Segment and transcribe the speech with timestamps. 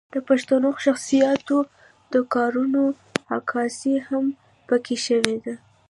[0.13, 1.57] د پښتنو شخصياتو
[2.13, 2.85] د کارنامو
[3.37, 4.25] عکاسي هم
[4.67, 5.55] پکښې شوې ده